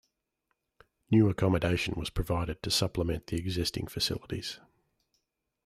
New 1.11 1.29
accommodation 1.29 1.93
was 1.95 2.09
provided 2.09 2.63
to 2.63 2.71
supplement 2.71 3.27
the 3.27 3.37
existing 3.37 3.85
facilities. 3.85 4.59